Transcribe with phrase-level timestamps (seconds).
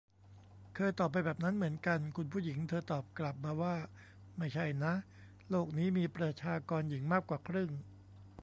[0.75, 3.75] เคยตอบไปแบบนั้นเหมือนกัน คุณผู้หญิงเธอตอบกลับมาว่า
[4.37, 4.93] ไม่ใช่นะ
[5.49, 7.69] โลกนี้มีประชากรหญิงมากกว่าครึ่ง!